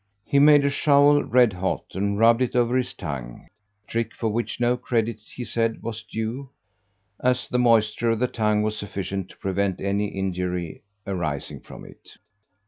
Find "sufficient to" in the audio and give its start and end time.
8.75-9.37